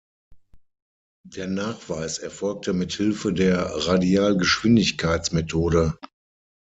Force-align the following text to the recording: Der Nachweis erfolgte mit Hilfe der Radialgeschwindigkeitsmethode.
Der 1.27 1.45
Nachweis 1.45 2.17
erfolgte 2.17 2.73
mit 2.73 2.91
Hilfe 2.93 3.33
der 3.33 3.67
Radialgeschwindigkeitsmethode. 3.87 5.95